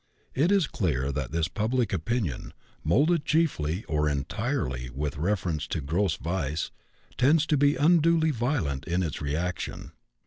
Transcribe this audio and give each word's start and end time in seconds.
It 0.33 0.51
is 0.51 0.65
clear 0.65 1.11
that 1.11 1.31
this 1.31 1.47
public 1.47 1.93
opinion, 1.93 2.53
molded 2.83 3.23
chiefly 3.23 3.83
or 3.83 4.09
entirely 4.09 4.89
with 4.89 5.15
reference 5.15 5.67
to 5.67 5.79
gross 5.79 6.15
vice, 6.15 6.71
tends 7.19 7.45
to 7.45 7.55
be 7.55 7.75
unduly 7.75 8.31
violent 8.31 8.85
in 8.85 9.03
its 9.03 9.21
reaction. 9.21 9.91